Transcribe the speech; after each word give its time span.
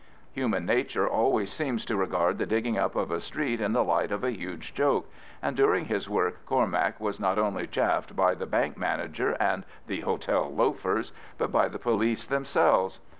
Human 0.33 0.65
nature 0.65 1.07
always 1.07 1.53
seems 1.53 1.85
to 1.85 1.95
regard 1.95 2.39
the 2.39 2.47
digging 2.47 2.75
up 2.75 2.95
of 2.95 3.11
a 3.11 3.19
street 3.19 3.61
in 3.61 3.73
the 3.73 3.83
light 3.83 4.11
of 4.11 4.23
a 4.23 4.31
huge 4.33 4.73
joke, 4.73 5.07
and 5.43 5.55
during 5.55 5.85
his 5.85 6.09
work 6.09 6.43
Cormac 6.47 6.99
was 6.99 7.19
not 7.19 7.37
only 7.37 7.67
chaffed 7.67 8.15
by 8.15 8.33
the 8.33 8.47
bank 8.47 8.75
manager 8.77 9.37
and 9.39 9.63
the 9.85 9.99
hotel 10.01 10.51
loafers, 10.51 11.11
but 11.37 11.51
by 11.51 11.67
the 11.67 11.77
police 11.77 12.25
themselves. 12.25 12.99